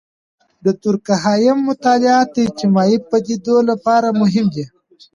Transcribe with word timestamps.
د 0.65 0.65
دورکهايم 0.83 1.57
مطالعات 1.69 2.27
د 2.33 2.37
اجتماعي 2.45 2.97
پدیدو 3.09 3.55
لپاره 3.69 4.07
مهم 4.21 4.45
دي. 4.55 4.65